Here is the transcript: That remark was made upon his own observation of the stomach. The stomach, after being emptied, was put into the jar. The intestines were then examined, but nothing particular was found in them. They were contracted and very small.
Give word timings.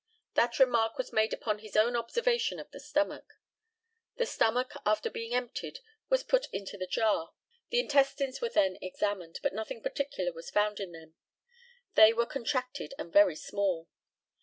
That 0.33 0.57
remark 0.57 0.97
was 0.97 1.13
made 1.13 1.31
upon 1.31 1.59
his 1.59 1.75
own 1.77 1.95
observation 1.95 2.57
of 2.59 2.71
the 2.71 2.79
stomach. 2.79 3.33
The 4.15 4.25
stomach, 4.25 4.71
after 4.83 5.11
being 5.11 5.35
emptied, 5.35 5.79
was 6.09 6.23
put 6.23 6.47
into 6.51 6.75
the 6.75 6.87
jar. 6.87 7.35
The 7.69 7.81
intestines 7.81 8.41
were 8.41 8.49
then 8.49 8.79
examined, 8.81 9.39
but 9.43 9.53
nothing 9.53 9.83
particular 9.83 10.31
was 10.33 10.49
found 10.49 10.79
in 10.79 10.91
them. 10.91 11.13
They 11.93 12.13
were 12.13 12.25
contracted 12.25 12.95
and 12.97 13.13
very 13.13 13.35
small. 13.35 13.89